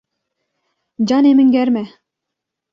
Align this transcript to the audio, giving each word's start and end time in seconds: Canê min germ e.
Canê 1.07 1.31
min 1.37 1.49
germ 1.55 1.73
e. 1.81 1.83